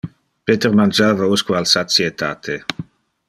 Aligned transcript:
Peter 0.47 0.71
mangiava 0.79 1.29
usque 1.35 1.57
al 1.59 1.69
satietate. 1.73 2.57